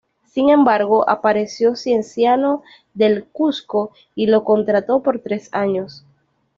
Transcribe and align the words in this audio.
Sin 0.25 0.49
embargo, 0.49 1.07
apareció 1.07 1.75
Cienciano 1.75 2.63
del 2.95 3.25
Cusco 3.25 3.91
y 4.15 4.25
lo 4.25 4.43
contrató 4.43 5.03
por 5.03 5.19
tres 5.19 5.47
años. 5.51 6.03